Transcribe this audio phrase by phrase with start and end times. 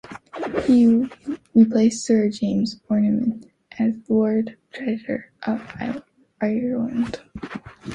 [0.65, 1.07] He
[1.53, 5.61] replaced Sir James Ormonde as Lord Treasurer of
[6.41, 7.19] Ireland.